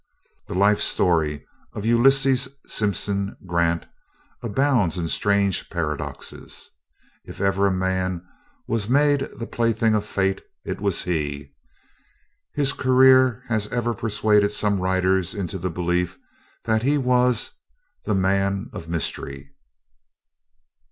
[0.47, 3.85] The life story of Ulysses Simpson Grant
[4.41, 6.71] abounds in strange paradoxes.
[7.25, 8.25] If ever a man
[8.67, 11.53] was made the plaything of fate, it was he.
[12.55, 16.17] His career has even persuaded some writers into the belief
[16.63, 17.51] that he was
[18.03, 19.53] "the Man of Mystery."